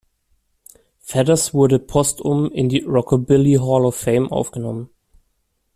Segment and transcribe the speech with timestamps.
[1.01, 4.89] Feathers wurde postum in die "Rockabilly Hall of Fame" aufgenommen.